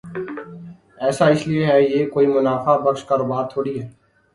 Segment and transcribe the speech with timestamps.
[1.03, 3.87] ایسا اس لئے ہے کہ یہ کوئی منافع بخش کاروبار تھوڑی ہے۔